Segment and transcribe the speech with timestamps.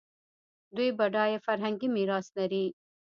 [0.75, 2.65] دوی بډایه فرهنګي میراث لري.